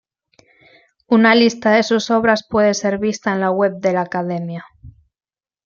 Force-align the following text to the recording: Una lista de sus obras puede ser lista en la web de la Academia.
Una 1.07 1.35
lista 1.35 1.69
de 1.69 1.83
sus 1.83 2.09
obras 2.09 2.43
puede 2.49 2.73
ser 2.73 2.99
lista 2.99 3.31
en 3.33 3.39
la 3.39 3.51
web 3.51 3.73
de 3.77 3.93
la 3.93 4.01
Academia. 4.01 4.65